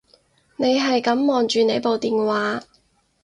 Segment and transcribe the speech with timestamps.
[0.55, 2.63] 你係噉望住你部電話